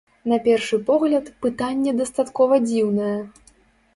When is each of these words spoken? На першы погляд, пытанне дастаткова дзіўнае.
На 0.31 0.37
першы 0.45 0.77
погляд, 0.87 1.25
пытанне 1.43 1.93
дастаткова 1.99 2.53
дзіўнае. 2.69 3.13